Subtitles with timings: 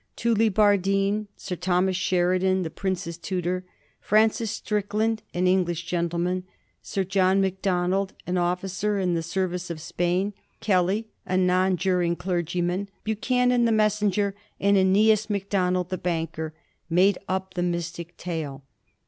[0.15, 3.63] Tullibardine; Sir Thomas Sheridan, the prince's tutor;
[3.99, 6.43] Francis Strickland, an English gentleman;
[6.81, 12.15] Sir John Mac donald, an ofScer in the service of Spain; Kelly, a non* juring
[12.15, 16.55] clergyman; Buchanan, the messenger, and JBneas Macdonald, the banker,
[16.89, 18.63] made up the mystic tale.